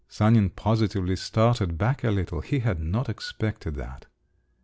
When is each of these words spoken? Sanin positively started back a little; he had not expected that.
Sanin 0.09 0.49
positively 0.49 1.15
started 1.15 1.77
back 1.77 2.03
a 2.03 2.09
little; 2.09 2.41
he 2.41 2.57
had 2.57 2.79
not 2.79 3.07
expected 3.07 3.75
that. 3.75 4.07